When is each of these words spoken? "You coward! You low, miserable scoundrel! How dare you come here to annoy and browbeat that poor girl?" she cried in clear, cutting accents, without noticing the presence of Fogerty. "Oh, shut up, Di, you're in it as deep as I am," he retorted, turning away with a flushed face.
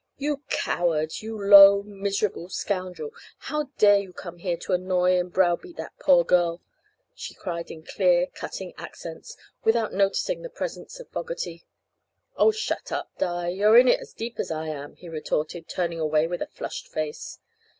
"You 0.17 0.41
coward! 0.49 1.11
You 1.21 1.39
low, 1.39 1.83
miserable 1.83 2.49
scoundrel! 2.49 3.11
How 3.37 3.65
dare 3.77 3.99
you 3.99 4.13
come 4.13 4.39
here 4.39 4.57
to 4.57 4.73
annoy 4.73 5.19
and 5.19 5.31
browbeat 5.31 5.77
that 5.77 5.99
poor 5.99 6.23
girl?" 6.23 6.59
she 7.13 7.35
cried 7.35 7.69
in 7.69 7.83
clear, 7.83 8.25
cutting 8.25 8.73
accents, 8.79 9.37
without 9.63 9.93
noticing 9.93 10.41
the 10.41 10.49
presence 10.49 10.99
of 10.99 11.07
Fogerty. 11.09 11.65
"Oh, 12.35 12.49
shut 12.49 12.91
up, 12.91 13.11
Di, 13.19 13.49
you're 13.49 13.77
in 13.77 13.87
it 13.87 13.99
as 13.99 14.11
deep 14.11 14.39
as 14.39 14.49
I 14.49 14.69
am," 14.69 14.95
he 14.95 15.07
retorted, 15.07 15.67
turning 15.69 15.99
away 15.99 16.25
with 16.25 16.41
a 16.41 16.47
flushed 16.47 16.87
face. 16.87 17.37